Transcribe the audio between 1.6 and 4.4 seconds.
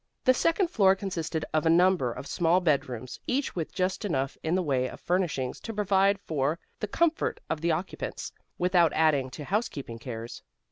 a number of small bedrooms, each with just enough